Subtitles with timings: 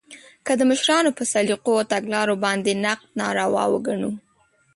[0.45, 4.11] که د مشرانو په سلیقو او تګلارو باندې نقد ناروا وګڼو